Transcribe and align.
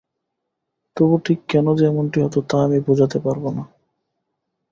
তবু 0.97 1.15
ঠিক 1.25 1.39
কেন 1.47 1.65
যে 1.75 1.83
এমনটি 1.85 2.17
হত, 2.21 2.35
তা 2.49 2.57
আমি 2.63 2.79
বোঝাতে 2.79 3.17
পারব 3.19 3.43
না। 3.49 3.63